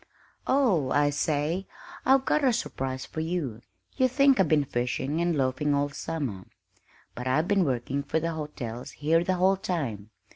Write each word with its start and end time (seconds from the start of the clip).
Oh, 0.47 0.89
I 0.89 1.11
say, 1.11 1.67
I've 2.07 2.25
got 2.25 2.43
a 2.43 2.51
surprise 2.51 3.05
for 3.05 3.19
you. 3.19 3.61
You 3.97 4.07
think 4.07 4.39
I've 4.39 4.47
been 4.47 4.63
fishing 4.63 5.21
and 5.21 5.37
loafing 5.37 5.75
all 5.75 5.89
summer, 5.89 6.47
but 7.13 7.27
I've 7.27 7.47
been 7.47 7.65
working 7.65 8.01
for 8.01 8.19
the 8.19 8.31
hotels 8.31 8.89
here 8.93 9.23
the 9.23 9.35
whole 9.35 9.57
time. 9.57 10.09